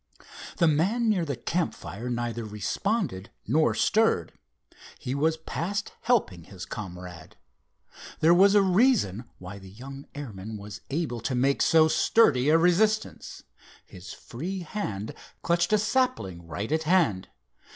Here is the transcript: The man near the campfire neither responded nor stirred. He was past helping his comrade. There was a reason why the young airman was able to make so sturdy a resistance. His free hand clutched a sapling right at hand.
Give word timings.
The 0.57 0.67
man 0.67 1.09
near 1.09 1.25
the 1.25 1.35
campfire 1.35 2.09
neither 2.09 2.43
responded 2.43 3.29
nor 3.45 3.75
stirred. 3.75 4.33
He 4.97 5.13
was 5.13 5.37
past 5.37 5.91
helping 6.01 6.45
his 6.45 6.65
comrade. 6.65 7.35
There 8.19 8.33
was 8.33 8.55
a 8.55 8.63
reason 8.63 9.25
why 9.37 9.59
the 9.59 9.69
young 9.69 10.07
airman 10.15 10.57
was 10.57 10.81
able 10.89 11.19
to 11.19 11.35
make 11.35 11.61
so 11.61 11.87
sturdy 11.87 12.49
a 12.49 12.57
resistance. 12.57 13.43
His 13.85 14.11
free 14.11 14.61
hand 14.61 15.13
clutched 15.43 15.71
a 15.71 15.77
sapling 15.77 16.47
right 16.47 16.71
at 16.71 16.81
hand. 16.89 17.27